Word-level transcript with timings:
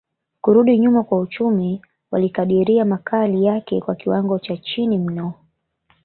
kurudi 0.41 0.79
nyuma 0.79 1.03
kwa 1.03 1.19
uchumi 1.19 1.81
walikadiria 2.11 2.85
makali 2.85 3.45
yake 3.45 3.81
kwa 3.81 3.95
kiwango 3.95 4.39
cha 4.39 4.57
chini 4.57 4.97
mno 4.97 5.33